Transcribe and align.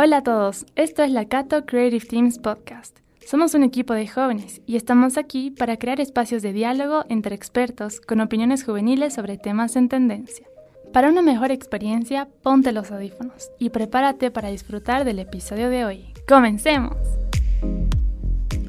Hola 0.00 0.18
a 0.18 0.22
todos, 0.22 0.64
esto 0.76 1.02
es 1.02 1.10
la 1.10 1.24
Cato 1.24 1.66
Creative 1.66 2.06
Teams 2.06 2.38
Podcast. 2.38 2.96
Somos 3.26 3.54
un 3.54 3.64
equipo 3.64 3.94
de 3.94 4.06
jóvenes 4.06 4.60
y 4.64 4.76
estamos 4.76 5.18
aquí 5.18 5.50
para 5.50 5.76
crear 5.76 6.00
espacios 6.00 6.40
de 6.40 6.52
diálogo 6.52 7.04
entre 7.08 7.34
expertos 7.34 8.00
con 8.00 8.20
opiniones 8.20 8.62
juveniles 8.62 9.14
sobre 9.14 9.38
temas 9.38 9.74
en 9.74 9.88
tendencia. 9.88 10.46
Para 10.92 11.08
una 11.08 11.20
mejor 11.20 11.50
experiencia, 11.50 12.28
ponte 12.44 12.70
los 12.70 12.92
audífonos 12.92 13.50
y 13.58 13.70
prepárate 13.70 14.30
para 14.30 14.50
disfrutar 14.50 15.04
del 15.04 15.18
episodio 15.18 15.68
de 15.68 15.84
hoy. 15.84 16.04
¡Comencemos! 16.28 16.96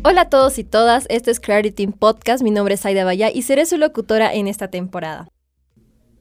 Hola 0.04 0.22
a 0.22 0.30
todos 0.30 0.58
y 0.58 0.64
todas, 0.64 1.06
esto 1.10 1.30
es 1.30 1.40
Creative 1.40 1.76
Team 1.76 1.92
Podcast, 1.92 2.42
mi 2.42 2.50
nombre 2.50 2.74
es 2.74 2.84
Aida 2.88 3.06
Baya 3.06 3.30
y 3.32 3.44
seré 3.44 3.68
su 3.68 3.78
locutora 3.78 4.34
en 4.34 4.48
esta 4.48 4.70
temporada. 4.70 5.28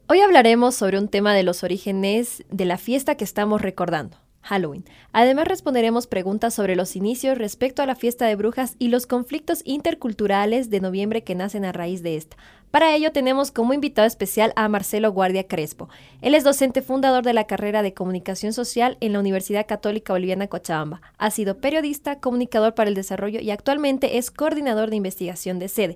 Hoy 0.06 0.20
hablaremos 0.20 0.74
sobre 0.74 0.98
un 0.98 1.08
tema 1.08 1.32
de 1.32 1.44
los 1.44 1.64
orígenes 1.64 2.44
de 2.50 2.66
la 2.66 2.76
fiesta 2.76 3.14
que 3.14 3.24
estamos 3.24 3.62
recordando, 3.62 4.18
Halloween. 4.48 4.84
Además 5.12 5.46
responderemos 5.46 6.06
preguntas 6.06 6.54
sobre 6.54 6.74
los 6.74 6.96
inicios 6.96 7.36
respecto 7.36 7.82
a 7.82 7.86
la 7.86 7.94
fiesta 7.94 8.26
de 8.26 8.34
brujas 8.34 8.76
y 8.78 8.88
los 8.88 9.06
conflictos 9.06 9.60
interculturales 9.66 10.70
de 10.70 10.80
noviembre 10.80 11.22
que 11.22 11.34
nacen 11.34 11.66
a 11.66 11.72
raíz 11.72 12.02
de 12.02 12.16
esta. 12.16 12.38
Para 12.70 12.94
ello 12.96 13.12
tenemos 13.12 13.50
como 13.50 13.74
invitado 13.74 14.06
especial 14.06 14.54
a 14.56 14.66
Marcelo 14.68 15.12
Guardia 15.12 15.46
Crespo. 15.46 15.90
Él 16.22 16.34
es 16.34 16.44
docente 16.44 16.80
fundador 16.80 17.24
de 17.24 17.34
la 17.34 17.44
carrera 17.44 17.82
de 17.82 17.92
Comunicación 17.92 18.54
Social 18.54 18.96
en 19.00 19.12
la 19.12 19.20
Universidad 19.20 19.66
Católica 19.66 20.14
Boliviana 20.14 20.48
Cochabamba. 20.48 21.02
Ha 21.18 21.30
sido 21.30 21.58
periodista, 21.58 22.18
comunicador 22.18 22.74
para 22.74 22.88
el 22.88 22.94
desarrollo 22.94 23.40
y 23.40 23.50
actualmente 23.50 24.16
es 24.16 24.30
coordinador 24.30 24.88
de 24.88 24.96
investigación 24.96 25.58
de 25.58 25.68
sede. 25.68 25.94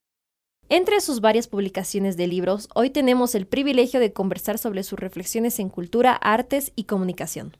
Entre 0.69 1.01
sus 1.01 1.23
varias 1.23 1.49
publicaciones 1.49 2.19
de 2.19 2.27
libros, 2.27 2.69
hoy 2.75 2.91
tenemos 2.91 3.35
el 3.35 3.47
privilegio 3.47 3.99
de 3.99 4.13
conversar 4.13 4.59
sobre 4.59 4.83
sus 4.83 4.99
reflexiones 4.99 5.59
en 5.59 5.71
cultura, 5.71 6.13
artes 6.13 6.73
y 6.77 6.85
comunicación. 6.85 7.57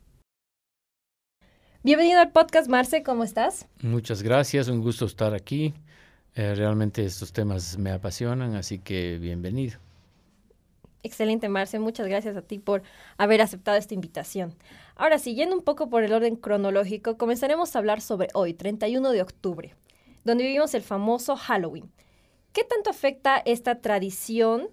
Bienvenido 1.85 2.21
al 2.21 2.31
podcast, 2.31 2.69
Marce, 2.69 3.03
¿cómo 3.03 3.25
estás? 3.25 3.67
Muchas 3.81 4.23
gracias, 4.23 4.69
un 4.69 4.79
gusto 4.79 5.03
estar 5.03 5.33
aquí. 5.33 5.73
Eh, 6.33 6.55
realmente 6.55 7.03
estos 7.03 7.33
temas 7.33 7.77
me 7.77 7.91
apasionan, 7.91 8.55
así 8.55 8.79
que 8.79 9.17
bienvenido. 9.17 9.79
Excelente, 11.03 11.49
Marce. 11.49 11.79
Muchas 11.79 12.07
gracias 12.07 12.37
a 12.37 12.41
ti 12.41 12.57
por 12.57 12.83
haber 13.17 13.41
aceptado 13.41 13.77
esta 13.77 13.93
invitación. 13.93 14.55
Ahora, 14.95 15.19
siguiendo 15.19 15.57
un 15.57 15.61
poco 15.61 15.89
por 15.89 16.05
el 16.05 16.13
orden 16.13 16.37
cronológico, 16.37 17.17
comenzaremos 17.17 17.75
a 17.75 17.79
hablar 17.79 17.99
sobre 17.99 18.29
hoy, 18.33 18.53
31 18.53 19.11
de 19.11 19.21
octubre, 19.21 19.75
donde 20.23 20.45
vivimos 20.45 20.73
el 20.75 20.83
famoso 20.83 21.35
Halloween. 21.35 21.91
¿Qué 22.53 22.63
tanto 22.63 22.91
afecta 22.91 23.39
esta 23.43 23.81
tradición 23.81 24.69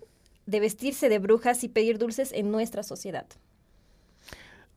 de 0.47 0.61
vestirse 0.61 1.09
de 1.09 1.19
brujas 1.19 1.65
y 1.65 1.69
pedir 1.69 1.99
dulces 1.99 2.33
en 2.33 2.53
nuestra 2.53 2.85
sociedad? 2.85 3.27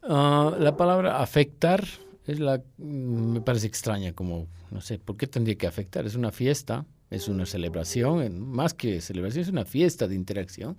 Ah, 0.01 0.55
la 0.57 0.75
palabra 0.75 1.21
afectar 1.21 1.85
es 2.25 2.39
la 2.39 2.61
me 2.77 3.41
parece 3.41 3.67
extraña 3.67 4.13
como 4.13 4.47
no 4.71 4.81
sé 4.81 4.99
por 4.99 5.17
qué 5.17 5.27
tendría 5.27 5.55
que 5.55 5.67
afectar 5.67 6.05
es 6.05 6.15
una 6.15 6.31
fiesta 6.31 6.85
es 7.09 7.27
una 7.27 7.45
celebración 7.45 8.39
más 8.39 8.73
que 8.73 9.01
celebración 9.01 9.43
es 9.43 9.49
una 9.49 9.65
fiesta 9.65 10.07
de 10.07 10.15
interacción 10.15 10.77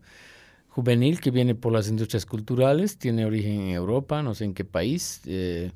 juvenil 0.69 1.20
que 1.20 1.31
viene 1.31 1.55
por 1.55 1.73
las 1.73 1.89
industrias 1.89 2.27
culturales 2.27 2.98
tiene 2.98 3.27
origen 3.27 3.61
en 3.61 3.70
Europa 3.70 4.23
no 4.23 4.34
sé 4.34 4.45
en 4.45 4.55
qué 4.55 4.64
país 4.64 5.20
eh, 5.27 5.73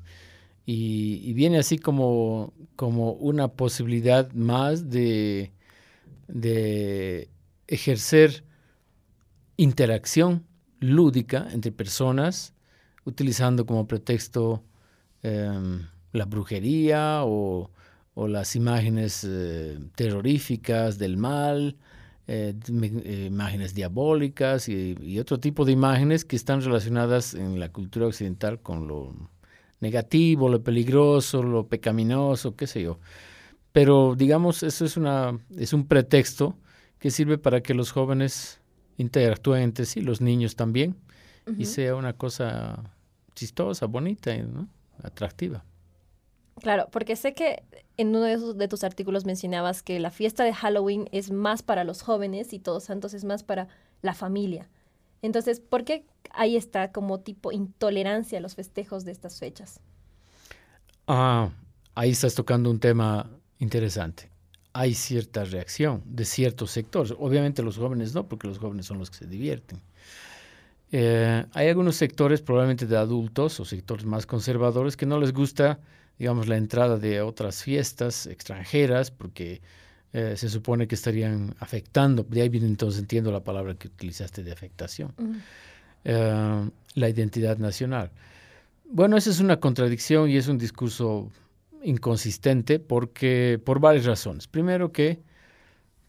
y, 0.65 1.21
y, 1.23 1.33
viene 1.33 1.57
así 1.57 1.79
como 1.79 2.53
como 2.75 3.13
una 3.13 3.47
posibilidad 3.47 4.31
más 4.33 4.89
de 4.89 5.51
de 6.27 7.29
ejercer 7.67 8.43
interacción 9.57 10.45
lúdica 10.79 11.47
entre 11.51 11.71
personas, 11.71 12.53
utilizando 13.03 13.65
como 13.65 13.87
pretexto 13.87 14.63
eh, 15.23 15.79
la 16.11 16.25
brujería 16.25 17.23
o, 17.23 17.71
o 18.13 18.27
las 18.27 18.55
imágenes 18.55 19.25
eh, 19.27 19.79
terroríficas 19.95 20.97
del 20.97 21.17
mal, 21.17 21.77
eh, 22.27 22.53
imágenes 23.27 23.73
diabólicas 23.73 24.69
y, 24.69 24.95
y, 25.01 25.19
otro 25.19 25.39
tipo 25.39 25.65
de 25.65 25.71
imágenes 25.71 26.25
que 26.25 26.35
están 26.35 26.61
relacionadas 26.61 27.33
en 27.33 27.59
la 27.59 27.71
cultura 27.71 28.05
occidental 28.07 28.61
con 28.61 28.87
lo 28.87 29.15
negativo, 29.79 30.49
lo 30.49 30.63
peligroso, 30.63 31.41
lo 31.41 31.67
pecaminoso, 31.67 32.55
qué 32.55 32.67
sé 32.67 32.83
yo. 32.83 32.99
Pero 33.71 34.15
digamos, 34.15 34.63
eso 34.63 34.85
es, 34.85 34.97
una, 34.97 35.39
es 35.57 35.73
un 35.73 35.87
pretexto 35.87 36.57
que 36.99 37.11
sirve 37.11 37.37
para 37.37 37.61
que 37.61 37.73
los 37.73 37.91
jóvenes 37.91 38.59
interactúen 38.97 39.61
entre 39.63 39.85
sí, 39.85 40.01
los 40.01 40.21
niños 40.21 40.55
también, 40.55 40.97
uh 41.47 41.51
-huh. 41.51 41.55
y 41.59 41.65
sea 41.65 41.95
una 41.95 42.13
cosa 42.13 42.83
chistosa, 43.33 43.85
bonita, 43.85 44.35
¿no? 44.37 44.67
Atractiva. 45.03 45.63
Claro, 46.61 46.87
porque 46.91 47.15
sé 47.15 47.33
que 47.33 47.63
en 47.97 48.09
uno 48.09 48.21
de, 48.21 48.33
esos, 48.33 48.57
de, 48.57 48.67
tus 48.67 48.83
artículos 48.83 49.25
mencionabas 49.25 49.81
que 49.81 49.99
la 49.99 50.11
fiesta 50.11 50.43
de 50.43 50.53
Halloween 50.53 51.07
es 51.11 51.31
más 51.31 51.63
para 51.63 51.83
los 51.83 52.01
jóvenes 52.01 52.53
y 52.53 52.59
Todos 52.59 52.85
Santos 52.85 53.13
es 53.13 53.23
más 53.23 53.43
para 53.43 53.67
la 54.01 54.13
familia. 54.13 54.69
Entonces, 55.21 55.59
¿por 55.59 55.83
qué 55.83 56.05
ahí 56.31 56.55
está 56.55 56.91
como 56.91 57.19
tipo 57.19 57.51
intolerancia 57.51 58.37
a 58.37 58.41
los 58.41 58.55
festejos 58.55 59.05
de 59.05 59.11
estas 59.11 59.39
fechas? 59.39 59.79
Ah, 61.07 61.49
ahí 61.95 62.11
estás 62.11 62.35
tocando 62.35 62.69
un 62.69 62.79
tema 62.79 63.29
interesante. 63.59 64.29
Hay 64.71 64.93
cierta 64.93 65.43
reacción 65.43 66.03
de 66.05 66.25
ciertos 66.25 66.71
sectores. 66.71 67.13
Obviamente 67.17 67.63
los 67.63 67.77
jóvenes 67.77 68.13
no, 68.13 68.27
porque 68.27 68.47
los 68.47 68.59
jóvenes 68.59 68.85
son 68.85 68.99
los 68.99 69.09
que 69.09 69.17
se 69.17 69.27
divierten. 69.27 69.81
Eh, 70.91 71.45
hay 71.53 71.67
algunos 71.67 71.95
sectores, 71.95 72.41
probablemente 72.41 72.85
de 72.85 72.97
adultos 72.97 73.59
o 73.59 73.65
sectores 73.65 74.05
más 74.05 74.25
conservadores, 74.25 74.97
que 74.97 75.05
no 75.05 75.19
les 75.19 75.33
gusta, 75.33 75.79
digamos, 76.17 76.47
la 76.47 76.57
entrada 76.57 76.97
de 76.97 77.21
otras 77.21 77.63
fiestas 77.63 78.25
extranjeras, 78.25 79.11
porque 79.11 79.61
eh, 80.13 80.35
se 80.35 80.49
supone 80.49 80.87
que 80.87 80.95
estarían 80.95 81.55
afectando, 81.59 82.23
de 82.23 82.41
ahí 82.41 82.49
viene 82.49 82.67
entonces, 82.67 82.99
entiendo 82.99 83.31
la 83.31 83.43
palabra 83.43 83.75
que 83.75 83.87
utilizaste 83.87 84.43
de 84.43 84.51
afectación, 84.51 85.13
uh 85.17 85.23
-huh. 85.23 85.41
eh, 86.05 86.69
la 86.95 87.09
identidad 87.09 87.57
nacional. 87.57 88.11
Bueno, 88.91 89.17
esa 89.17 89.29
es 89.29 89.39
una 89.39 89.59
contradicción 89.59 90.29
y 90.29 90.37
es 90.37 90.47
un 90.47 90.57
discurso 90.57 91.29
inconsistente 91.83 92.79
porque 92.79 93.61
por 93.63 93.79
varias 93.79 94.05
razones. 94.05 94.47
Primero 94.47 94.91
que 94.91 95.19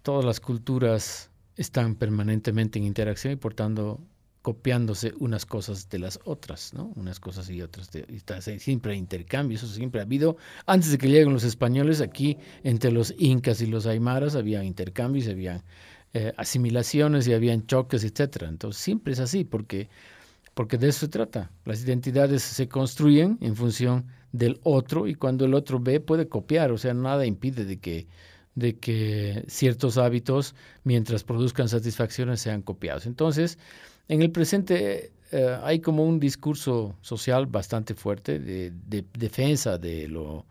todas 0.02 0.24
las 0.24 0.40
culturas 0.40 1.30
están 1.56 1.94
permanentemente 1.94 2.78
en 2.78 2.86
interacción 2.86 3.34
y 3.34 3.36
por 3.36 3.52
tanto 3.52 4.00
copiándose 4.42 5.12
unas 5.18 5.44
cosas 5.44 5.88
de 5.90 5.98
las 5.98 6.18
otras, 6.24 6.72
¿no? 6.72 6.92
Unas 6.96 7.20
cosas 7.20 7.50
y 7.50 7.60
otras. 7.60 7.90
De, 7.90 8.06
siempre 8.58 8.92
hay 8.92 8.98
intercambio, 8.98 9.56
eso 9.56 9.66
siempre 9.66 10.00
ha 10.00 10.04
habido. 10.04 10.36
Antes 10.66 10.90
de 10.90 10.98
que 10.98 11.08
lleguen 11.08 11.32
los 11.32 11.44
españoles, 11.44 12.00
aquí 12.00 12.38
entre 12.62 12.90
los 12.90 13.14
incas 13.18 13.60
y 13.60 13.66
los 13.66 13.86
aymaras 13.86 14.36
había 14.36 14.64
intercambios, 14.64 15.28
había 15.28 15.62
eh, 16.14 16.32
asimilaciones 16.36 17.28
y 17.28 17.34
habían 17.34 17.66
choques, 17.66 18.02
etcétera. 18.02 18.48
Entonces 18.48 18.82
siempre 18.82 19.12
es 19.12 19.20
así 19.20 19.44
porque, 19.44 19.90
porque 20.54 20.78
de 20.78 20.88
eso 20.88 21.00
se 21.00 21.08
trata. 21.08 21.50
Las 21.66 21.82
identidades 21.84 22.42
se 22.42 22.68
construyen 22.68 23.36
en 23.42 23.56
función 23.56 24.06
del 24.32 24.58
otro 24.62 25.06
y 25.06 25.14
cuando 25.14 25.44
el 25.44 25.54
otro 25.54 25.80
ve 25.80 26.00
puede 26.00 26.28
copiar, 26.28 26.72
o 26.72 26.78
sea, 26.78 26.94
nada 26.94 27.26
impide 27.26 27.64
de 27.64 27.78
que, 27.78 28.06
de 28.54 28.78
que 28.78 29.44
ciertos 29.48 29.98
hábitos, 29.98 30.54
mientras 30.82 31.24
produzcan 31.24 31.68
satisfacciones, 31.68 32.40
sean 32.40 32.62
copiados. 32.62 33.06
Entonces, 33.06 33.58
en 34.10 34.22
el 34.22 34.32
presente 34.32 35.12
eh, 35.30 35.58
hay 35.62 35.78
como 35.78 36.04
un 36.04 36.18
discurso 36.18 36.96
social 37.00 37.46
bastante 37.46 37.94
fuerte 37.94 38.40
de, 38.40 38.72
de 38.72 39.04
defensa 39.16 39.78
de 39.78 40.08
lo, 40.08 40.46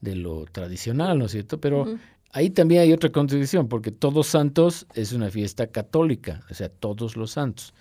de 0.00 0.16
lo 0.16 0.46
tradicional, 0.46 1.18
¿no 1.20 1.26
es 1.26 1.32
cierto? 1.32 1.60
Pero 1.60 1.82
uh 1.82 1.86
-huh. 1.86 1.98
ahí 2.32 2.50
también 2.50 2.82
hay 2.82 2.92
otra 2.92 3.10
contradicción, 3.12 3.68
porque 3.68 3.92
Todos 3.92 4.26
Santos 4.26 4.86
es 4.94 5.12
una 5.12 5.30
fiesta 5.30 5.68
católica, 5.68 6.42
o 6.50 6.54
sea, 6.54 6.68
todos 6.68 7.16
los 7.16 7.30
santos. 7.30 7.72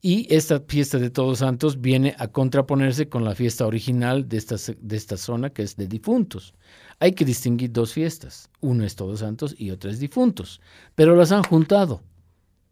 Y 0.00 0.26
esta 0.34 0.60
fiesta 0.60 0.98
de 0.98 1.10
Todos 1.10 1.38
Santos 1.40 1.80
viene 1.80 2.14
a 2.18 2.28
contraponerse 2.28 3.08
con 3.08 3.22
la 3.22 3.34
fiesta 3.34 3.66
original 3.66 4.26
de 4.28 4.38
esta, 4.38 4.56
de 4.78 4.96
esta 4.96 5.16
zona, 5.18 5.50
que 5.50 5.62
es 5.62 5.76
de 5.76 5.86
difuntos. 5.86 6.54
Hay 7.00 7.12
que 7.12 7.24
distinguir 7.26 7.70
dos 7.70 7.92
fiestas. 7.92 8.50
Una 8.60 8.86
es 8.86 8.96
Todos 8.96 9.20
Santos 9.20 9.54
y 9.58 9.70
otra 9.70 9.90
es 9.90 9.98
difuntos. 10.00 10.60
Pero 10.94 11.16
las 11.16 11.32
han 11.32 11.42
juntado. 11.42 12.02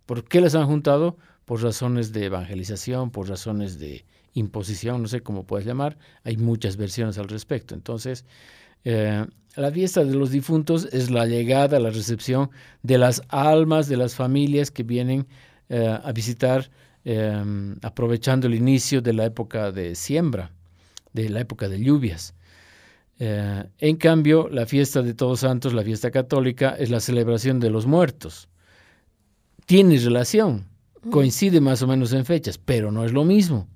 ¿Por 0.07 0.25
qué 0.25 0.41
las 0.41 0.55
han 0.55 0.67
juntado? 0.67 1.17
Por 1.45 1.63
razones 1.63 2.13
de 2.13 2.27
evangelización, 2.27 3.11
por 3.11 3.29
razones 3.29 3.79
de 3.79 4.05
imposición, 4.35 5.03
no 5.03 5.09
sé 5.09 5.21
cómo 5.23 5.45
puedes 5.45 5.67
llamar. 5.67 5.99
Hay 6.25 6.37
muchas 6.37 6.77
versiones 6.77 7.19
al 7.19 7.29
respecto. 7.29 7.75
Entonces, 7.75 8.25
eh, 8.85 9.27
la 9.57 9.71
fiesta 9.71 10.05
de 10.05 10.15
los 10.15 10.31
difuntos 10.31 10.89
es 10.93 11.11
la 11.11 11.27
llegada, 11.27 11.79
la 11.79 11.91
recepción 11.91 12.51
de 12.83 12.99
las 12.99 13.23
almas 13.29 13.89
de 13.89 13.97
las 13.97 14.15
familias 14.15 14.71
que 14.71 14.83
vienen 14.83 15.27
eh, 15.69 15.99
a 16.03 16.13
visitar 16.13 16.71
eh, 17.05 17.77
aprovechando 17.83 18.47
el 18.47 18.55
inicio 18.55 19.03
de 19.03 19.13
la 19.13 19.27
época 19.27 19.73
de 19.73 19.95
siembra, 19.95 20.53
de 21.13 21.29
la 21.29 21.41
época 21.41 21.69
de 21.69 21.81
lluvias. 21.81 22.35
En 23.19 23.97
cambio, 23.99 24.49
la 24.49 24.67
fiesta 24.67 25.01
de 25.01 25.15
Todos 25.15 25.41
Santos, 25.41 25.75
la 25.75 25.85
fiesta 25.85 26.11
católica, 26.11 26.71
es 26.71 26.91
la 26.91 26.99
celebración 26.99 27.61
de 27.61 27.71
los 27.71 27.87
muertos. 27.87 28.49
Tiene 29.65 29.97
relación, 29.99 30.67
coincide 31.11 31.61
más 31.61 31.83
o 31.83 31.87
menos 31.87 32.13
en 32.13 32.25
fechas, 32.25 32.59
pero 32.59 32.93
no 32.93 33.05
es 33.05 33.13
lo 33.13 33.25
mismo. 33.25 33.69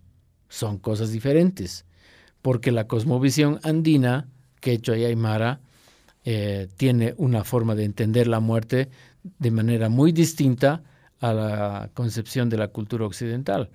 Son 0.48 0.78
cosas 0.78 1.10
diferentes. 1.12 1.84
porque 2.42 2.70
la 2.70 2.86
cosmovisión 2.86 3.58
andina, 3.64 4.28
quechua 4.60 4.96
y 4.96 5.04
aymara, 5.04 5.58
eh, 6.24 6.68
tiene 6.76 7.12
una 7.16 7.42
forma 7.42 7.74
de 7.74 7.82
entender 7.82 8.28
la 8.28 8.38
muerte 8.38 8.88
de 9.38 9.50
manera 9.50 9.88
muy 9.88 10.12
distinta 10.12 10.84
a 11.20 11.32
la 11.32 11.90
concepción 11.92 12.48
de 12.48 12.58
la 12.58 12.68
cultura 12.68 13.04
occidental. 13.04 13.70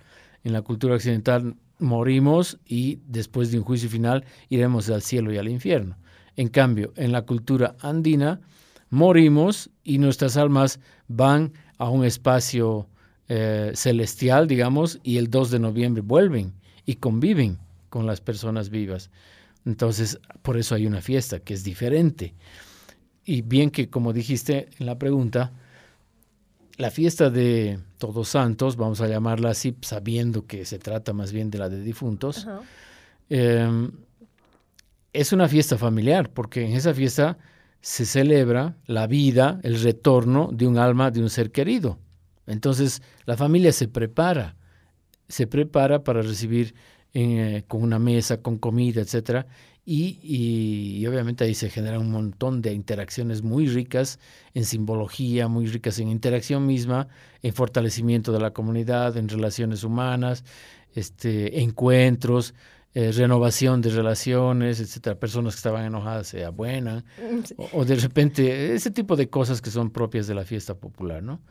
En 0.45 0.53
la 0.53 0.61
cultura 0.61 0.95
occidental 0.95 1.55
morimos 1.79 2.59
y 2.65 2.99
después 3.07 3.51
de 3.51 3.57
un 3.57 3.65
juicio 3.65 3.89
final 3.89 4.23
iremos 4.47 4.89
al 4.89 5.01
cielo 5.01 5.33
y 5.33 5.37
al 5.37 5.49
infierno. 5.49 5.97
En 6.37 6.47
cambio, 6.47 6.93
en 6.95 7.11
la 7.11 7.23
cultura 7.23 7.75
andina, 7.81 8.39
morimos 8.89 9.69
y 9.83 9.97
nuestras 9.97 10.37
almas 10.37 10.79
van 11.09 11.51
a 11.77 11.89
un 11.89 12.05
espacio 12.05 12.87
eh, 13.33 13.71
celestial, 13.75 14.45
digamos, 14.45 14.99
y 15.03 15.15
el 15.15 15.29
2 15.29 15.51
de 15.51 15.59
noviembre 15.59 16.01
vuelven 16.01 16.51
y 16.85 16.95
conviven 16.95 17.59
con 17.87 18.05
las 18.05 18.19
personas 18.19 18.69
vivas. 18.69 19.09
Entonces, 19.65 20.19
por 20.41 20.57
eso 20.57 20.75
hay 20.75 20.85
una 20.85 20.99
fiesta 20.99 21.39
que 21.39 21.53
es 21.53 21.63
diferente. 21.63 22.33
Y 23.23 23.41
bien 23.41 23.71
que, 23.71 23.89
como 23.89 24.11
dijiste 24.11 24.67
en 24.77 24.85
la 24.85 24.99
pregunta, 24.99 25.53
la 26.75 26.91
fiesta 26.91 27.29
de 27.29 27.79
Todos 27.99 28.27
Santos, 28.27 28.75
vamos 28.75 28.99
a 28.99 29.07
llamarla 29.07 29.51
así, 29.51 29.77
sabiendo 29.79 30.45
que 30.45 30.65
se 30.65 30.77
trata 30.77 31.13
más 31.13 31.31
bien 31.31 31.49
de 31.49 31.57
la 31.57 31.69
de 31.69 31.81
difuntos, 31.81 32.45
em, 33.29 33.91
es 35.13 35.31
una 35.31 35.47
fiesta 35.47 35.77
familiar, 35.77 36.31
porque 36.33 36.65
en 36.65 36.73
esa 36.73 36.93
fiesta 36.93 37.37
se 37.79 38.05
celebra 38.05 38.75
la 38.87 39.07
vida, 39.07 39.61
el 39.63 39.81
retorno 39.81 40.49
de 40.51 40.67
un 40.67 40.77
alma 40.77 41.11
de 41.11 41.21
un 41.21 41.29
ser 41.29 41.53
querido. 41.53 41.97
Entonces, 42.47 43.01
la 43.25 43.37
familia 43.37 43.71
se 43.71 43.87
prepara, 43.87 44.55
se 45.27 45.47
prepara 45.47 46.03
para 46.03 46.21
recibir 46.21 46.73
eh, 47.13 47.63
con 47.67 47.83
una 47.83 47.99
mesa, 47.99 48.41
con 48.41 48.57
comida, 48.57 49.01
etcétera, 49.01 49.47
y, 49.83 51.05
obviamente 51.07 51.43
ahí 51.43 51.55
se 51.55 51.69
generan 51.69 52.01
un 52.01 52.11
montón 52.11 52.61
de 52.61 52.71
interacciones 52.71 53.41
muy 53.41 53.67
ricas 53.67 54.19
en 54.53 54.63
simbología, 54.63 55.47
muy 55.47 55.65
ricas 55.65 55.97
en 55.99 56.09
interacción 56.09 56.67
misma, 56.67 57.07
en 57.41 57.53
fortalecimiento 57.53 58.31
de 58.31 58.39
la 58.39 58.51
comunidad, 58.51 59.17
en 59.17 59.27
relaciones 59.27 59.83
humanas, 59.83 60.45
este, 60.93 61.61
encuentros, 61.61 62.53
eh, 62.93 63.11
renovación 63.11 63.81
de 63.81 63.89
relaciones, 63.89 64.79
etcétera. 64.79 65.19
Personas 65.19 65.55
que 65.55 65.59
estaban 65.59 65.83
enojadas 65.83 66.27
se 66.27 66.45
abuenan, 66.45 67.03
o, 67.57 67.69
o, 67.73 67.85
de 67.85 67.95
repente 67.95 68.75
ese 68.75 68.91
tipo 68.91 69.15
de 69.15 69.29
cosas 69.29 69.61
que 69.61 69.71
son 69.71 69.89
propias 69.89 70.27
de 70.27 70.35
la 70.35 70.45
fiesta 70.45 70.75
popular, 70.75 71.23
¿no? 71.23 71.41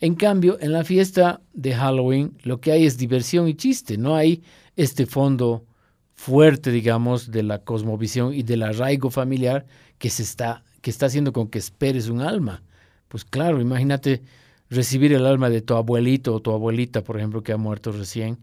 En 0.00 0.14
cambio, 0.14 0.56
en 0.60 0.72
la 0.72 0.82
fiesta 0.82 1.42
de 1.52 1.74
Halloween 1.74 2.36
lo 2.42 2.60
que 2.60 2.72
hay 2.72 2.86
es 2.86 2.96
diversión 2.96 3.48
y 3.48 3.54
chiste, 3.54 3.98
no 3.98 4.16
hay 4.16 4.42
este 4.74 5.04
fondo 5.04 5.66
fuerte, 6.14 6.70
digamos, 6.70 7.30
de 7.30 7.42
la 7.42 7.64
cosmovisión 7.64 8.32
y 8.32 8.42
del 8.42 8.62
arraigo 8.62 9.10
familiar 9.10 9.66
que 9.98 10.08
se 10.08 10.22
está, 10.22 10.64
que 10.80 10.90
está 10.90 11.06
haciendo 11.06 11.32
con 11.34 11.48
que 11.48 11.58
esperes 11.58 12.08
un 12.08 12.22
alma. 12.22 12.62
Pues 13.08 13.26
claro, 13.26 13.60
imagínate 13.60 14.22
recibir 14.70 15.12
el 15.12 15.26
alma 15.26 15.50
de 15.50 15.60
tu 15.60 15.74
abuelito 15.74 16.34
o 16.34 16.40
tu 16.40 16.52
abuelita, 16.52 17.02
por 17.04 17.18
ejemplo, 17.18 17.42
que 17.42 17.52
ha 17.52 17.58
muerto 17.58 17.92
recién, 17.92 18.38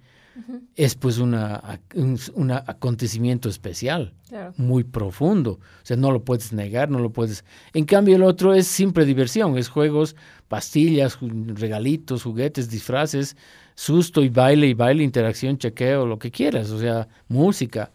es 0.75 0.95
pues 0.95 1.17
una, 1.17 1.81
un, 1.95 2.51
acontecimiento 2.51 3.49
especial, 3.49 4.13
muy 4.57 4.83
profundo. 4.83 5.53
O 5.53 5.85
sea, 5.85 5.97
no 5.97 6.11
lo 6.11 6.23
puedes 6.23 6.53
negar, 6.53 6.89
no 6.89 6.99
lo 6.99 7.11
puedes... 7.11 7.43
En 7.73 7.85
cambio, 7.85 8.15
el 8.15 8.23
otro 8.23 8.53
es 8.53 8.67
simple 8.67 9.05
diversión, 9.05 9.57
es 9.57 9.69
juegos, 9.69 10.15
pastillas, 10.47 11.17
regalitos, 11.21 12.23
juguetes, 12.23 12.69
disfraces, 12.69 13.35
susto 13.75 14.23
y 14.23 14.29
baile 14.29 14.67
y 14.67 14.73
baile, 14.73 15.03
interacción, 15.03 15.57
chequeo, 15.57 16.05
lo 16.05 16.19
que 16.19 16.31
quieras, 16.31 16.69
o 16.71 16.79
sea, 16.79 17.07
música. 17.27 17.91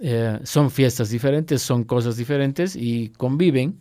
Eh, 0.00 0.40
son 0.42 0.70
fiestas 0.70 1.10
diferentes, 1.10 1.62
son 1.62 1.84
cosas 1.84 2.16
diferentes 2.16 2.74
y 2.74 3.10
conviven 3.10 3.80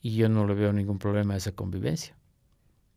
y 0.00 0.16
yo 0.16 0.28
no 0.28 0.46
le 0.46 0.54
veo 0.54 0.72
ningún 0.72 0.98
problema 0.98 1.34
a 1.34 1.36
esa 1.36 1.52
convivencia. 1.52 2.16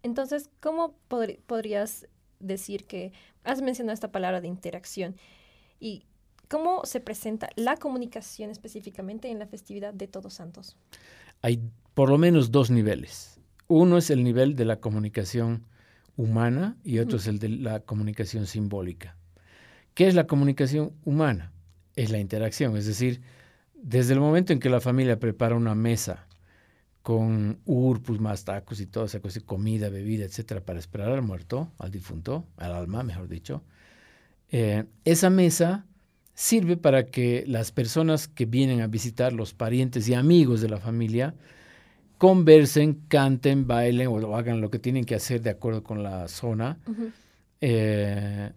Entonces, 0.03 0.49
¿cómo 0.59 0.95
podrías 1.07 2.07
decir 2.45 2.85
que 2.85 3.11
has 3.43 3.61
mencionado 3.61 3.93
esta 3.93 4.11
palabra 4.11 4.41
de 4.41 4.47
interacción 4.47 5.15
y 5.79 6.03
cómo 6.47 6.85
se 6.85 6.99
presenta 6.99 7.49
la 7.55 7.77
comunicación 7.77 8.49
específicamente 8.49 9.29
en 9.29 9.39
la 9.39 9.47
festividad 9.47 9.93
de 9.93 10.07
Todos 10.07 10.35
Santos? 10.35 10.75
Hay 11.41 11.61
por 11.93 12.09
lo 12.09 12.17
menos 12.17 12.51
dos 12.51 12.69
niveles. 12.69 13.39
Uno 13.67 13.97
es 13.97 14.09
el 14.09 14.23
nivel 14.23 14.55
de 14.55 14.65
la 14.65 14.79
comunicación 14.79 15.65
humana 16.17 16.77
y 16.83 16.99
otro 16.99 17.17
es 17.17 17.27
el 17.27 17.39
de 17.39 17.49
la 17.49 17.79
comunicación 17.79 18.45
simbólica. 18.45 19.17
¿Qué 19.93 20.07
es 20.07 20.15
la 20.15 20.27
comunicación 20.27 20.93
humana? 21.03 21.51
Es 21.95 22.11
la 22.11 22.19
interacción, 22.19 22.75
es 22.77 22.85
decir, 22.85 23.21
desde 23.73 24.13
el 24.13 24.19
momento 24.19 24.51
en 24.51 24.59
que 24.59 24.69
la 24.69 24.81
familia 24.81 25.19
prepara 25.19 25.55
una 25.55 25.75
mesa 25.75 26.24
con 27.05 27.59
urpus, 27.65 28.19
más 28.19 28.45
tacos 28.45 28.81
y 28.81 28.87
toda 28.87 29.05
esa 29.05 29.19
cosa, 29.19 29.39
comida, 29.41 29.89
bebida, 29.89 30.25
etcétera, 30.25 30.61
para 30.61 30.79
esperar 30.79 31.11
al 31.11 31.21
muerto, 31.21 31.71
al 31.77 31.91
difunto, 31.91 32.47
al 32.57 32.73
alma, 32.73 33.03
mejor 33.03 33.27
dicho, 33.27 33.61
eh, 34.49 34.85
esa 35.03 35.29
mesa 35.29 35.85
sirve 36.33 36.77
para 36.77 37.05
que 37.05 37.43
las 37.45 37.71
personas 37.71 38.27
que 38.27 38.47
vienen 38.47 38.81
a 38.81 38.87
visitar, 38.87 39.33
los 39.33 39.53
parientes 39.53 40.09
y 40.09 40.15
amigos 40.15 40.61
de 40.61 40.69
la 40.69 40.79
familia, 40.79 41.35
conversen, 42.17 42.95
canten, 43.07 43.67
bailen 43.67 44.07
o 44.07 44.35
hagan 44.35 44.59
lo 44.59 44.71
que 44.71 44.79
tienen 44.79 45.05
que 45.05 45.13
hacer 45.13 45.43
de 45.43 45.51
acuerdo 45.51 45.83
con 45.83 46.01
la 46.01 46.27
zona 46.27 46.79
eh, 47.61 48.51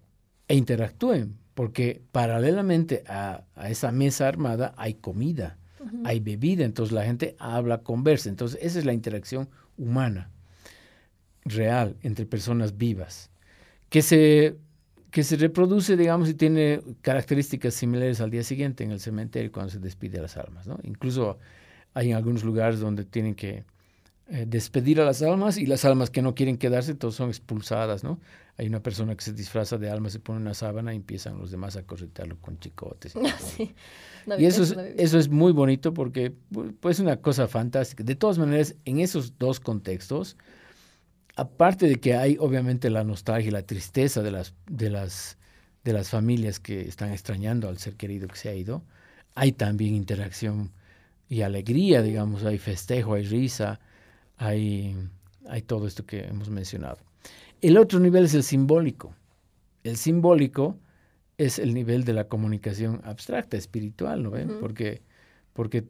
e 0.48 0.54
interactúen, 0.56 1.36
porque 1.52 2.00
paralelamente 2.12 3.04
a, 3.06 3.44
esa 3.68 3.92
mesa 3.92 4.26
armada 4.26 4.72
hay 4.78 4.94
comida, 4.94 5.58
hay 6.05 6.20
bebida, 6.20 6.64
entonces 6.64 6.93
la 6.93 7.05
gente 7.05 7.37
habla, 7.38 7.82
conversa, 7.82 8.29
entonces 8.29 8.58
esa 8.62 8.79
es 8.79 8.85
la 8.85 8.93
interacción 8.93 9.49
humana, 9.76 10.31
real, 11.44 11.96
entre 12.02 12.26
personas 12.26 12.76
vivas, 12.76 13.31
que 13.88 14.02
se, 14.02 14.56
que 15.11 15.25
se 15.25 15.37
reproduce, 15.37 15.96
digamos, 15.96 16.29
y 16.29 16.35
tiene 16.35 16.82
características 17.00 17.75
similares 17.75 18.20
al 18.20 18.31
día 18.31 18.43
siguiente 18.43 18.85
en 18.85 18.90
el 18.90 19.00
cementerio 19.00 19.50
cuando 19.52 19.70
se 19.73 19.79
despide 19.79 20.20
las 20.20 20.37
almas, 20.37 20.67
¿no? 20.67 20.79
Incluso 20.82 21.38
hay 21.94 22.12
algunos 22.12 22.44
lugares 22.44 22.81
donde 22.81 23.05
tienen 23.05 23.35
que 23.35 23.64
eh, 24.30 24.44
despedir 24.46 25.00
a 25.00 25.06
las 25.06 25.22
almas 25.22 25.56
y 25.56 25.64
las 25.64 25.86
almas 25.86 26.10
que 26.10 26.20
no 26.20 26.34
quieren 26.34 26.58
quedarse, 26.58 26.94
todos 26.94 27.14
son 27.14 27.30
expulsadas, 27.30 28.04
¿no? 28.04 28.20
Hay 28.58 28.66
una 28.66 28.82
persona 28.82 29.14
que 29.16 29.25
se 29.25 29.32
disfraza 29.32 29.78
de 29.78 29.88
alma, 29.88 30.10
se 30.10 30.20
pone 30.20 30.38
una 30.38 30.52
sábana 30.52 30.92
y 30.92 30.96
empiezan 30.96 31.38
los 31.38 31.50
demás 31.50 31.76
a 31.76 31.85
corretearlo 31.85 32.37
con 32.38 32.58
chicotes. 32.58 33.14
Y, 33.56 33.73
eso, 34.44 34.64
es, 34.64 34.76
eso 34.99 35.18
es 35.18 35.30
muy 35.30 35.52
bonito 35.52 35.94
porque 35.94 36.35
pues, 36.52 36.99
es 36.99 37.00
una 37.00 37.16
cosa 37.23 37.49
fantástica. 37.49 38.04
De 38.04 38.16
todas 38.16 38.37
maneras, 38.37 38.75
en 38.85 39.00
esos 39.00 39.38
dos 39.38 39.61
contextos, 39.61 40.37
aparte 41.37 41.87
de 41.87 41.97
que 41.97 42.14
hay 42.14 42.37
obviamente 42.38 42.90
la 42.90 43.04
nostalgia 43.04 43.49
y 43.49 43.52
la 43.52 43.62
tristeza 43.62 44.23
de 44.23 44.30
las, 44.30 44.52
de 44.66 44.90
las, 44.90 45.38
de 45.85 45.94
las 45.94 46.11
familias 46.11 46.61
que 46.61 46.82
están 46.82 47.12
extrañando 47.12 47.66
al 47.66 47.78
ser 47.78 47.97
querido 47.97 48.28
que 48.28 48.37
se 48.37 48.50
ha 48.50 48.54
ido, 48.54 48.82
hay 49.35 49.52
también 49.52 49.94
interacción 49.94 50.70
y 51.30 51.40
alegría, 51.40 52.02
digamos, 52.02 52.44
hay 52.44 52.58
festejo, 52.58 53.14
hay 53.14 53.23
risa, 53.23 53.80
hay, 54.38 54.97
hay 55.49 55.62
todo 55.62 55.87
esto 55.87 56.07
que 56.07 56.21
hemos 56.21 56.49
mencionado. 56.49 56.99
El 57.61 57.76
otro 57.76 57.99
nivel 57.99 58.25
es 58.25 58.35
el 58.35 58.45
simbólico. 58.45 59.14
El 59.85 59.97
simbólico 59.97 60.78
es 61.37 61.59
el 61.59 61.75
nivel 61.75 62.04
de 62.04 62.14
la 62.14 62.25
comunicación 62.25 63.00
abstracta, 63.04 63.57
espiritual, 63.57 64.23
¿no 64.23 64.30
ven? 64.30 64.59
porque, 64.61 65.02
porque 65.52 65.85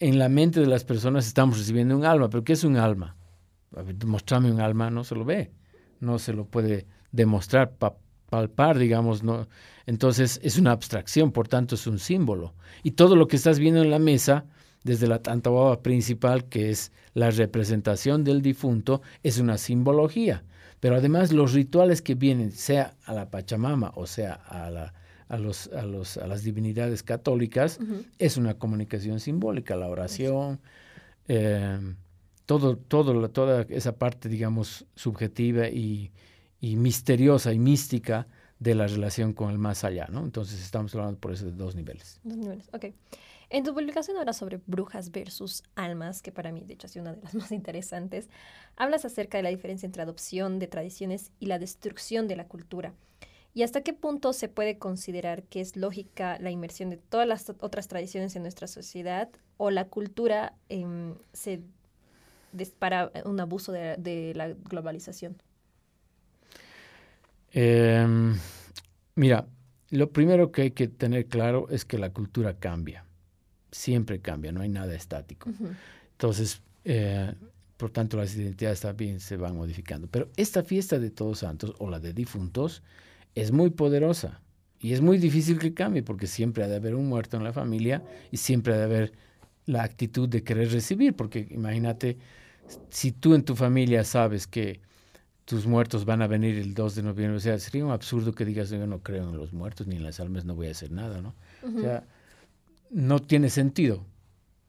en 0.00 0.18
la 0.18 0.28
mente 0.28 0.60
de 0.60 0.66
las 0.66 0.84
personas 0.84 1.26
estamos 1.26 1.58
recibiendo 1.58 1.96
un 1.96 2.04
alma, 2.04 2.28
pero 2.28 2.44
¿qué 2.44 2.52
es 2.52 2.64
un 2.64 2.76
alma? 2.76 3.16
mostrarme 4.06 4.50
un 4.50 4.60
alma, 4.60 4.90
no 4.90 5.04
se 5.04 5.14
lo 5.14 5.26
ve, 5.26 5.52
no 6.00 6.18
se 6.18 6.32
lo 6.32 6.46
puede 6.46 6.86
demostrar, 7.12 7.74
palpar, 8.30 8.78
digamos, 8.78 9.22
no. 9.22 9.46
Entonces 9.86 10.40
es 10.42 10.58
una 10.58 10.72
abstracción, 10.72 11.32
por 11.32 11.48
tanto 11.48 11.74
es 11.74 11.86
un 11.86 11.98
símbolo. 11.98 12.54
Y 12.82 12.92
todo 12.92 13.14
lo 13.14 13.28
que 13.28 13.36
estás 13.36 13.58
viendo 13.58 13.82
en 13.82 13.90
la 13.90 13.98
mesa 13.98 14.46
desde 14.84 15.06
la 15.06 15.22
Tantababa 15.22 15.82
principal, 15.82 16.48
que 16.48 16.70
es 16.70 16.92
la 17.14 17.30
representación 17.30 18.24
del 18.24 18.42
difunto, 18.42 19.02
es 19.22 19.38
una 19.38 19.58
simbología. 19.58 20.44
Pero 20.80 20.96
además 20.96 21.32
los 21.32 21.52
rituales 21.52 22.02
que 22.02 22.14
vienen, 22.14 22.52
sea 22.52 22.94
a 23.04 23.12
la 23.12 23.30
Pachamama 23.30 23.92
o 23.96 24.06
sea 24.06 24.34
a, 24.34 24.70
la, 24.70 24.94
a, 25.28 25.36
los, 25.36 25.68
a, 25.72 25.82
los, 25.82 26.16
a 26.16 26.26
las 26.26 26.44
divinidades 26.44 27.02
católicas, 27.02 27.78
es 28.18 28.36
una 28.36 28.54
comunicación 28.54 29.18
simbólica, 29.18 29.74
la 29.76 29.88
oración, 29.88 30.60
eh, 31.26 31.78
todo, 32.46 32.76
todo, 32.76 33.28
toda 33.28 33.66
esa 33.68 33.98
parte, 33.98 34.28
digamos, 34.28 34.86
subjetiva 34.94 35.68
y, 35.68 36.12
y, 36.60 36.76
misteriosa 36.76 37.52
y 37.52 37.58
mística 37.58 38.26
de 38.58 38.74
la 38.74 38.86
relación 38.86 39.32
con 39.34 39.50
el 39.50 39.58
más 39.58 39.84
allá, 39.84 40.08
¿no? 40.10 40.24
Entonces 40.24 40.62
estamos 40.62 40.94
hablando 40.94 41.18
por 41.18 41.32
eso 41.32 41.44
de 41.44 41.52
dos 41.52 41.74
niveles. 41.74 42.20
Dos 42.24 42.38
niveles, 42.38 42.68
ok. 42.72 42.86
En 43.50 43.64
tu 43.64 43.72
publicación 43.72 44.18
ahora 44.18 44.34
sobre 44.34 44.60
brujas 44.66 45.10
versus 45.10 45.62
almas, 45.74 46.20
que 46.20 46.32
para 46.32 46.52
mí 46.52 46.62
de 46.66 46.74
hecho 46.74 46.86
ha 46.86 46.90
sido 46.90 47.04
una 47.04 47.14
de 47.14 47.22
las 47.22 47.34
más 47.34 47.52
interesantes, 47.52 48.28
hablas 48.76 49.04
acerca 49.04 49.38
de 49.38 49.42
la 49.42 49.50
diferencia 49.50 49.86
entre 49.86 50.02
adopción 50.02 50.58
de 50.58 50.66
tradiciones 50.66 51.32
y 51.40 51.46
la 51.46 51.58
destrucción 51.58 52.28
de 52.28 52.36
la 52.36 52.46
cultura. 52.46 52.94
¿Y 53.54 53.62
hasta 53.62 53.80
qué 53.80 53.92
punto 53.92 54.32
se 54.34 54.48
puede 54.48 54.78
considerar 54.78 55.42
que 55.44 55.60
es 55.60 55.76
lógica 55.76 56.38
la 56.38 56.50
inmersión 56.50 56.90
de 56.90 56.98
todas 56.98 57.26
las 57.26 57.50
otras 57.60 57.88
tradiciones 57.88 58.36
en 58.36 58.42
nuestra 58.42 58.68
sociedad 58.68 59.30
o 59.56 59.70
la 59.70 59.86
cultura 59.86 60.54
em, 60.68 61.14
se 61.32 61.62
para 62.78 63.10
un 63.24 63.40
abuso 63.40 63.72
de, 63.72 64.32
la 64.34 64.48
globalización? 64.48 65.36
Em, 67.52 68.38
mira, 69.14 69.46
lo 69.90 70.10
primero 70.10 70.52
que 70.52 70.62
hay 70.62 70.70
que 70.70 70.88
tener 70.88 71.26
claro 71.26 71.68
es 71.70 71.84
que 71.84 71.98
la 71.98 72.10
cultura 72.10 72.54
cambia, 72.54 73.04
siempre 73.70 74.20
cambia, 74.20 74.52
no 74.52 74.60
hay 74.60 74.68
nada 74.68 74.94
estático. 74.94 75.50
Entonces, 76.12 76.60
eh, 76.84 77.32
por 77.76 77.90
tanto, 77.90 78.16
las 78.16 78.34
identidades 78.34 78.80
también 78.80 79.20
se 79.20 79.36
van 79.36 79.56
modificando. 79.56 80.08
Pero 80.08 80.28
esta 80.36 80.62
fiesta 80.62 80.98
de 80.98 81.10
Todos 81.10 81.40
Santos 81.40 81.74
o 81.78 81.88
la 81.88 82.00
de 82.00 82.12
difuntos 82.12 82.82
es 83.34 83.52
muy 83.52 83.70
poderosa 83.70 84.40
y 84.80 84.92
es 84.92 85.00
muy 85.00 85.18
difícil 85.18 85.58
que 85.58 85.74
cambie 85.74 86.02
porque 86.02 86.26
siempre 86.26 86.64
ha 86.64 86.68
de 86.68 86.76
haber 86.76 86.94
un 86.94 87.08
muerto 87.08 87.36
en 87.36 87.44
la 87.44 87.52
familia 87.52 88.02
y 88.30 88.36
siempre 88.36 88.74
ha 88.74 88.78
de 88.78 88.84
haber 88.84 89.12
la 89.66 89.82
actitud 89.82 90.28
de 90.28 90.42
querer 90.42 90.72
recibir, 90.72 91.14
porque 91.14 91.46
imagínate, 91.50 92.16
si 92.90 93.12
tú 93.12 93.34
en 93.34 93.44
tu 93.44 93.54
familia 93.54 94.02
sabes 94.02 94.46
que 94.46 94.80
tus 95.44 95.66
muertos 95.66 96.04
van 96.04 96.22
a 96.22 96.26
venir 96.26 96.58
el 96.58 96.74
2 96.74 96.94
de 96.96 97.02
noviembre, 97.02 97.36
o 97.36 97.40
sea, 97.40 97.58
sería 97.58 97.84
un 97.84 97.92
absurdo 97.92 98.34
que 98.34 98.44
digas, 98.44 98.70
yo 98.70 98.86
no 98.86 99.02
creo 99.02 99.28
en 99.28 99.36
los 99.36 99.52
muertos 99.52 99.86
ni 99.86 99.96
en 99.96 100.04
las 100.04 100.20
almas, 100.20 100.44
no 100.44 100.54
voy 100.54 100.68
a 100.68 100.70
hacer 100.72 100.90
nada, 100.90 101.20
¿no? 101.20 101.34
O 101.62 101.80
sea, 101.80 102.04
no 102.90 103.20
tiene 103.20 103.50
sentido, 103.50 104.04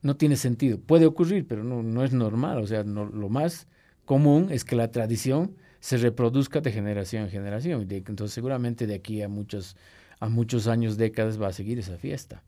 no 0.01 0.15
tiene 0.15 0.35
sentido. 0.35 0.79
Puede 0.79 1.05
ocurrir, 1.05 1.47
pero 1.47 1.63
no, 1.63 1.83
no 1.83 2.03
es 2.03 2.13
normal, 2.13 2.59
o 2.59 2.67
sea, 2.67 2.83
lo 2.83 3.29
más 3.29 3.67
común 4.05 4.47
es 4.51 4.63
que 4.63 4.75
la 4.75 4.91
tradición 4.91 5.55
se 5.79 5.97
reproduzca 5.97 6.61
de 6.61 6.71
generación 6.71 7.23
en 7.23 7.29
generación, 7.29 7.87
y 7.89 7.95
entonces 7.95 8.33
seguramente 8.33 8.87
de 8.87 8.95
aquí 8.95 9.21
a 9.21 9.29
muchos, 9.29 9.75
a 10.19 10.27
muchos 10.29 10.67
años, 10.67 10.97
décadas 10.97 11.41
va 11.41 11.47
a 11.47 11.53
seguir 11.53 11.79
esa 11.79 11.97
fiesta 11.97 12.43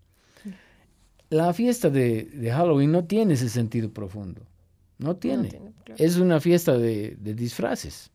la 1.32 1.54
fiesta 1.54 1.90
de, 1.90 2.30
Halloween 2.54 2.92
no 2.92 3.06
tiene 3.06 3.34
ese 3.34 3.50
sentido 3.50 3.90
profundo. 3.90 4.42
No 5.00 5.16
tiene. 5.16 5.50
Es 5.98 6.18
una 6.18 6.40
fiesta 6.40 6.78
de, 6.78 7.18
disfraces, 7.20 8.12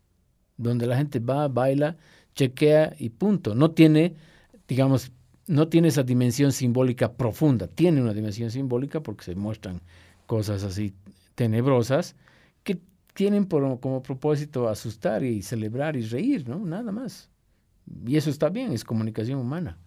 donde 0.57 0.87
la 0.87 0.97
gente 0.99 1.19
va, 1.19 1.49
baila, 1.49 1.97
chequea 2.35 2.95
y 2.99 3.09
punto. 3.09 3.55
No 3.55 3.71
tiene, 3.71 4.15
digamos, 4.69 5.11
no 5.47 5.69
tiene 5.69 5.89
esa 5.89 6.03
dimensión 6.03 6.53
simbólica 6.53 7.13
profunda. 7.13 7.69
Tiene 7.69 8.01
una 8.01 8.15
dimensión 8.15 8.51
simbólica 8.51 9.03
porque 9.03 9.25
se 9.25 9.35
muestran 9.35 9.81
cosas 10.27 10.65
así 10.65 10.95
tenebrosas 11.35 12.17
que 12.65 12.81
tienen 13.15 13.47
por, 13.47 13.81
como 13.81 14.03
propósito 14.03 14.69
asustar 14.69 15.23
y 15.23 15.43
celebrar 15.43 15.97
y 15.97 16.03
reír, 16.03 16.49
¿no? 16.49 16.59
Nada 16.59 16.91
más. 16.93 17.31
Y 18.07 18.17
eso 18.17 18.31
está 18.31 18.49
bien, 18.49 18.73
es 18.73 18.85
comunicación 18.85 19.39
humana. 19.39 19.79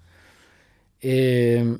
Eh, 1.02 1.78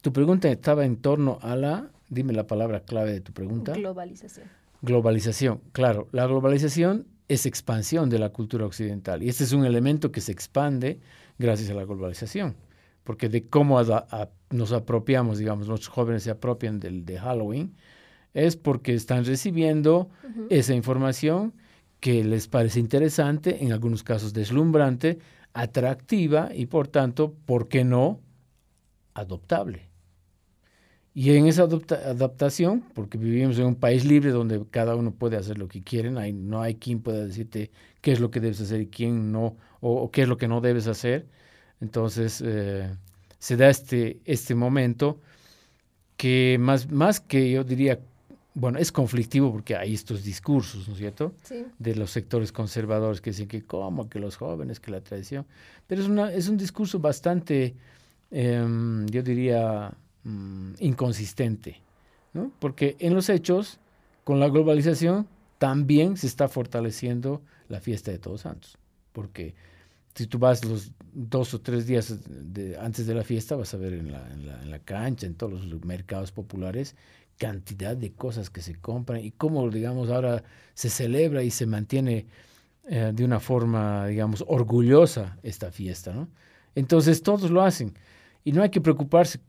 tu 0.00 0.12
pregunta 0.12 0.48
estaba 0.48 0.84
en 0.84 0.96
torno 0.96 1.38
a 1.42 1.56
la, 1.56 1.90
dime 2.08 2.32
la 2.32 2.46
palabra 2.46 2.80
clave 2.80 3.12
de 3.12 3.20
tu 3.20 3.32
pregunta. 3.32 3.72
Globalización. 3.72 4.46
Globalización, 4.82 5.60
claro. 5.72 6.08
La 6.12 6.26
globalización 6.26 7.06
es 7.28 7.46
expansión 7.46 8.08
de 8.08 8.18
la 8.18 8.30
cultura 8.30 8.66
occidental 8.66 9.22
y 9.22 9.28
este 9.28 9.44
es 9.44 9.52
un 9.52 9.64
elemento 9.64 10.10
que 10.10 10.20
se 10.20 10.32
expande 10.32 11.00
gracias 11.38 11.70
a 11.70 11.74
la 11.74 11.84
globalización, 11.84 12.56
porque 13.10 13.28
de 13.28 13.48
cómo 13.48 13.82
nos 14.50 14.72
apropiamos, 14.72 15.38
digamos, 15.38 15.66
los 15.66 15.88
jóvenes 15.88 16.22
se 16.22 16.30
apropian 16.30 16.78
del, 16.78 17.04
de 17.04 17.18
Halloween, 17.18 17.74
es 18.34 18.54
porque 18.54 18.94
están 18.94 19.24
recibiendo 19.24 20.10
esa 20.48 20.74
información 20.74 21.52
que 21.98 22.22
les 22.22 22.46
parece 22.46 22.78
interesante, 22.78 23.64
en 23.64 23.72
algunos 23.72 24.04
casos 24.04 24.32
deslumbrante, 24.32 25.18
atractiva 25.54 26.50
y 26.54 26.66
por 26.66 26.86
tanto, 26.86 27.34
¿por 27.46 27.66
qué 27.66 27.82
no? 27.82 28.20
adoptable. 29.14 29.90
Y 31.12 31.32
en 31.32 31.46
esa 31.46 31.64
adaptación, 31.64 32.84
porque 32.94 33.18
vivimos 33.18 33.58
en 33.58 33.66
un 33.66 33.74
país 33.74 34.04
libre 34.04 34.30
donde 34.30 34.64
cada 34.70 34.94
uno 34.94 35.10
puede 35.10 35.36
hacer 35.36 35.58
lo 35.58 35.66
que 35.66 35.82
quieren, 35.82 36.16
hay, 36.16 36.32
no 36.32 36.62
hay 36.62 36.76
quien 36.76 37.02
pueda 37.02 37.26
decirte 37.26 37.72
qué 38.02 38.12
es 38.12 38.20
lo 38.20 38.30
que 38.30 38.38
debes 38.38 38.60
hacer 38.60 38.82
y 38.82 38.86
quién 38.86 39.32
no, 39.32 39.56
o, 39.80 40.08
qué 40.12 40.22
es 40.22 40.28
lo 40.28 40.36
que 40.36 40.46
no 40.46 40.60
debes 40.60 40.86
hacer. 40.86 41.26
Entonces, 41.80 42.42
eh, 42.44 42.88
se 43.38 43.56
da 43.56 43.68
este, 43.68 44.20
este 44.24 44.54
momento 44.54 45.18
que 46.16 46.58
más, 46.60 46.90
más 46.90 47.20
que 47.20 47.50
yo 47.50 47.64
diría, 47.64 47.98
bueno, 48.54 48.78
es 48.78 48.92
conflictivo 48.92 49.50
porque 49.52 49.76
hay 49.76 49.94
estos 49.94 50.22
discursos, 50.22 50.86
¿no 50.86 50.94
es 50.94 50.98
cierto? 50.98 51.32
De 51.78 51.94
los 51.94 52.10
sectores 52.10 52.52
conservadores 52.52 53.20
que 53.20 53.30
dicen 53.30 53.48
que 53.48 53.62
cómo, 53.62 54.08
que 54.08 54.18
los 54.18 54.36
jóvenes, 54.36 54.80
que 54.80 54.90
la 54.90 55.00
tradición. 55.00 55.46
Pero 55.86 56.02
es, 56.02 56.08
una, 56.08 56.32
es 56.32 56.48
un 56.48 56.58
discurso 56.58 56.98
bastante, 56.98 57.74
em, 58.30 59.06
yo 59.06 59.22
diría, 59.22 59.94
Mm, 60.22 60.72
inconsistente, 60.80 61.80
¿no? 62.34 62.52
porque 62.58 62.94
en 62.98 63.14
los 63.14 63.30
hechos, 63.30 63.78
con 64.22 64.38
la 64.38 64.50
globalización, 64.50 65.26
también 65.56 66.18
se 66.18 66.26
está 66.26 66.46
fortaleciendo 66.46 67.40
la 67.70 67.80
fiesta 67.80 68.10
de 68.10 68.18
Todos 68.18 68.42
Santos, 68.42 68.76
porque 69.14 69.54
si 70.14 70.26
tú 70.26 70.38
vas 70.38 70.64
los 70.64 70.92
dos 71.12 71.54
o 71.54 71.60
tres 71.60 71.86
días 71.86 72.14
antes 72.80 73.06
de 73.06 73.14
la 73.14 73.24
fiesta, 73.24 73.56
vas 73.56 73.74
a 73.74 73.76
ver 73.76 73.94
en 73.94 74.12
la, 74.12 74.28
en, 74.32 74.70
la, 74.70 74.78
cancha, 74.80 75.26
en 75.26 75.34
todos 75.34 75.64
los 75.64 75.84
mercados 75.84 76.32
populares, 76.32 76.96
cantidad 77.38 77.96
de 77.96 78.12
cosas 78.12 78.50
que 78.50 78.60
se 78.60 78.74
compran 78.74 79.24
y 79.24 79.30
cómo, 79.30 79.68
digamos, 79.70 80.10
ahora 80.10 80.42
se 80.74 80.90
celebra 80.90 81.42
y 81.42 81.50
se 81.50 81.66
mantiene 81.66 82.26
eh, 82.88 83.12
de 83.14 83.24
una 83.24 83.40
forma, 83.40 84.06
digamos, 84.06 84.44
orgullosa 84.46 85.38
esta 85.42 85.70
fiesta, 85.70 86.12
¿no? 86.12 86.28
Entonces 86.74 87.22
todos 87.22 87.50
lo 87.50 87.62
hacen 87.62 87.94
y 88.44 88.52
no 88.52 88.62
hay 88.62 88.70
que 88.70 88.80
preocuparse 88.80 89.40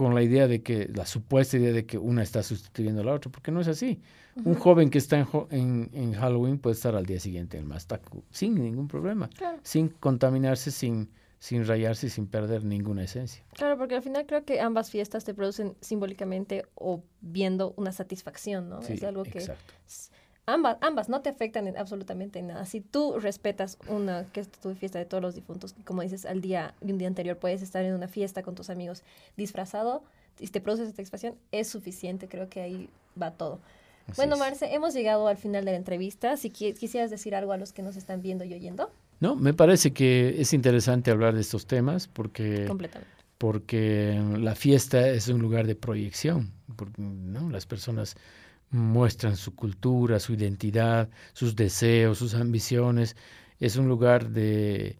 con 0.00 0.14
la 0.14 0.22
idea 0.22 0.48
de 0.48 0.62
que, 0.62 0.88
la 0.94 1.04
supuesta 1.04 1.58
idea 1.58 1.74
de 1.74 1.84
que 1.84 1.98
una 1.98 2.22
está 2.22 2.42
sustituyendo 2.42 3.02
a 3.02 3.04
la 3.04 3.12
otra, 3.12 3.30
porque 3.30 3.52
no 3.52 3.60
es 3.60 3.68
así. 3.68 4.00
Un 4.46 4.54
joven 4.54 4.88
que 4.88 4.96
está 4.96 5.28
en, 5.50 5.90
en, 5.92 6.14
Halloween 6.14 6.58
puede 6.58 6.72
estar 6.72 6.96
al 6.96 7.04
día 7.04 7.20
siguiente 7.20 7.58
en 7.58 7.64
el 7.64 7.68
Mastacu 7.68 8.24
sin 8.30 8.54
ningún 8.54 8.88
problema, 8.88 9.28
sin 9.62 9.90
contaminarse, 9.90 10.70
sin, 10.70 11.10
sin 11.38 11.66
rayarse, 11.66 12.08
sin 12.08 12.28
perder 12.28 12.64
ninguna 12.64 13.04
esencia. 13.04 13.44
Claro, 13.52 13.76
porque 13.76 13.94
al 13.94 14.00
final 14.00 14.24
creo 14.24 14.42
que 14.46 14.62
ambas 14.62 14.90
fiestas 14.90 15.24
te 15.24 15.34
producen 15.34 15.76
simbólicamente 15.82 16.64
o 16.76 17.02
viendo 17.20 17.74
una 17.76 17.92
satisfacción, 17.92 18.70
¿no? 18.70 18.80
es 18.80 19.04
algo 19.04 19.24
que 19.24 19.40
exacto. 19.40 19.74
Ambas, 20.54 20.76
ambas 20.80 21.08
no 21.08 21.20
te 21.22 21.28
afectan 21.28 21.66
en 21.66 21.76
absolutamente 21.76 22.42
nada. 22.42 22.64
Si 22.64 22.80
tú 22.80 23.18
respetas 23.18 23.78
una, 23.88 24.24
que 24.32 24.40
es 24.40 24.50
tu 24.50 24.74
fiesta 24.74 24.98
de 24.98 25.04
todos 25.04 25.22
los 25.22 25.34
difuntos, 25.34 25.74
como 25.84 26.02
dices, 26.02 26.26
al 26.26 26.40
día 26.40 26.74
de 26.80 26.92
un 26.92 26.98
día 26.98 27.08
anterior 27.08 27.36
puedes 27.36 27.62
estar 27.62 27.84
en 27.84 27.94
una 27.94 28.08
fiesta 28.08 28.42
con 28.42 28.54
tus 28.54 28.70
amigos 28.70 29.02
disfrazado 29.36 30.02
y 30.38 30.48
te 30.48 30.60
produces 30.60 30.88
satisfacción, 30.88 31.34
es 31.52 31.68
suficiente. 31.68 32.28
Creo 32.28 32.48
que 32.48 32.60
ahí 32.60 32.88
va 33.20 33.30
todo. 33.30 33.60
bueno, 34.16 34.36
Marce, 34.36 34.74
hemos 34.74 34.94
llegado 34.94 35.28
al 35.28 35.36
final 35.36 35.64
de 35.64 35.72
la 35.72 35.76
entrevista. 35.76 36.36
Si 36.36 36.50
quisieras 36.50 37.10
decir 37.10 37.34
algo 37.34 37.52
a 37.52 37.56
los 37.56 37.72
que 37.72 37.82
nos 37.82 37.96
están 37.96 38.22
viendo 38.22 38.44
y 38.44 38.54
oyendo. 38.54 38.90
No, 39.20 39.36
me 39.36 39.52
parece 39.52 39.92
que 39.92 40.40
es 40.40 40.52
interesante 40.52 41.10
hablar 41.10 41.34
de 41.34 41.42
estos 41.42 41.66
temas 41.66 42.08
porque... 42.08 42.64
Completamente 42.66 43.20
porque 43.40 44.22
la 44.38 44.54
fiesta 44.54 45.08
es 45.08 45.28
un 45.28 45.40
lugar 45.40 45.66
de 45.66 45.74
proyección, 45.74 46.52
porque, 46.76 47.00
¿no? 47.00 47.48
Las 47.48 47.64
personas 47.64 48.16
muestran 48.70 49.36
su 49.36 49.54
cultura, 49.54 50.20
su 50.20 50.34
identidad, 50.34 51.08
sus 51.32 51.56
deseos, 51.56 52.18
sus 52.18 52.34
ambiciones. 52.34 53.16
Es 53.58 53.76
un 53.76 53.88
lugar 53.88 54.30
de, 54.30 54.98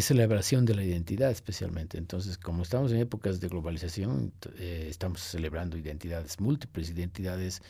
celebración 0.00 0.64
de 0.64 0.74
la 0.74 0.84
identidad 0.84 1.30
especialmente. 1.30 1.98
Entonces, 1.98 2.38
como 2.38 2.62
estamos 2.62 2.92
en 2.92 2.98
épocas 2.98 3.40
de 3.40 3.48
globalización, 3.48 4.32
eh, 4.58 4.86
estamos 4.88 5.20
celebrando 5.20 5.76
identidades 5.76 6.40
múltiples, 6.40 6.90
identidades 6.90 7.62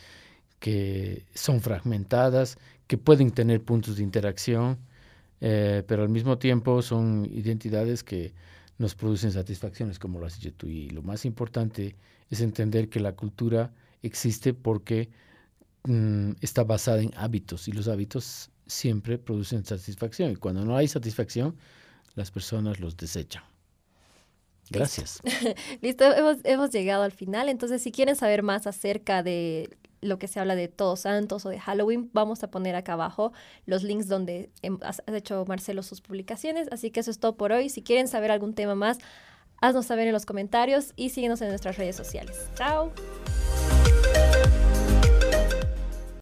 que 0.59 1.25
son 1.33 1.59
fragmentadas, 1.61 2.57
que 2.87 2.97
pueden 2.97 3.31
tener 3.31 3.61
puntos 3.61 3.97
de 3.97 4.03
interacción, 4.03 4.79
eh, 5.41 5.83
pero 5.85 6.03
al 6.03 6.09
mismo 6.09 6.37
tiempo 6.37 6.81
son 6.81 7.25
identidades 7.29 8.03
que 8.03 8.33
nos 8.77 8.95
producen 8.95 9.31
satisfacciones, 9.33 9.99
como 9.99 10.19
lo 10.19 10.25
has 10.25 10.39
dicho 10.39 10.53
tú. 10.55 10.67
Y 10.67 10.89
lo 10.89 11.01
más 11.01 11.25
importante 11.25 11.97
es 12.29 12.39
entender 12.39 12.89
que 12.89 13.01
la 13.01 13.13
cultura 13.13 13.73
existe 14.03 14.53
porque 14.53 15.09
mm, 15.85 16.33
está 16.41 16.63
basada 16.63 17.01
en 17.01 17.11
hábitos 17.15 17.67
y 17.67 17.71
los 17.71 17.87
hábitos 17.87 18.51
siempre 18.67 19.17
producen 19.17 19.65
satisfacción 19.65 20.31
y 20.31 20.35
cuando 20.35 20.63
no 20.63 20.77
hay 20.77 20.87
satisfacción, 20.87 21.55
las 22.15 22.31
personas 22.31 22.79
los 22.79 22.95
desechan. 22.95 23.43
Gracias. 24.69 25.19
Listo, 25.81 26.05
hemos, 26.13 26.37
hemos, 26.43 26.71
llegado 26.71 27.03
al 27.03 27.11
final. 27.11 27.49
Entonces, 27.49 27.81
si 27.81 27.91
quieren 27.91 28.15
saber 28.15 28.43
más 28.43 28.65
acerca 28.65 29.21
de 29.21 29.69
lo 30.01 30.19
que 30.19 30.27
se 30.27 30.39
habla 30.39 30.55
de 30.55 30.67
Todos 30.67 31.01
Santos 31.01 31.45
o 31.45 31.49
de 31.49 31.59
Halloween, 31.59 32.09
vamos 32.13 32.43
a 32.43 32.51
poner 32.51 32.75
acá 32.75 32.93
abajo 32.93 33.33
los 33.65 33.83
links 33.83 34.07
donde 34.07 34.51
ha 34.81 35.15
hecho 35.15 35.45
Marcelo 35.47 35.83
sus 35.83 36.01
publicaciones. 36.01 36.67
Así 36.71 36.91
que 36.91 37.01
eso 37.01 37.11
es 37.11 37.19
todo 37.19 37.35
por 37.35 37.51
hoy. 37.51 37.69
Si 37.69 37.83
quieren 37.83 38.07
saber 38.07 38.31
algún 38.31 38.53
tema 38.53 38.75
más, 38.75 38.99
haznos 39.61 39.85
saber 39.85 40.07
en 40.07 40.13
los 40.13 40.25
comentarios 40.25 40.93
y 40.95 41.09
síguenos 41.09 41.41
en 41.41 41.49
nuestras 41.49 41.77
redes 41.77 41.95
sociales. 41.95 42.37
Chao. 42.55 42.91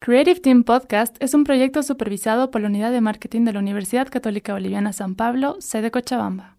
Creative 0.03 0.39
Team 0.39 0.63
Podcast 0.63 1.15
es 1.19 1.35
un 1.35 1.43
proyecto 1.43 1.83
supervisado 1.83 2.49
por 2.49 2.61
la 2.61 2.69
Unidad 2.69 2.91
de 2.91 3.01
Marketing 3.01 3.45
de 3.45 3.53
la 3.53 3.59
Universidad 3.59 4.07
Católica 4.09 4.53
Boliviana 4.53 4.93
San 4.93 5.13
Pablo, 5.13 5.57
sede 5.59 5.91
Cochabamba. 5.91 6.57